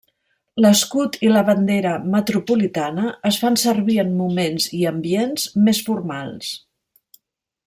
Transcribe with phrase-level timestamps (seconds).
[0.63, 6.53] L'escut i la bandera metropolitana es fan servir en moments i ambients més formals.